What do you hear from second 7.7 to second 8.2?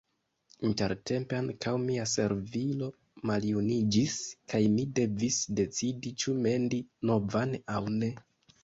aŭ ne.